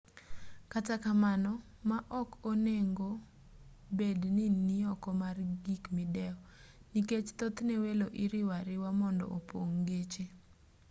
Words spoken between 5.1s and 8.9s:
mar gik midewo nikech thothne welo iriwo ariwa